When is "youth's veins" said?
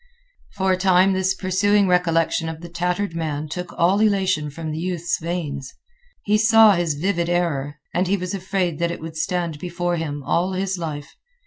4.79-5.75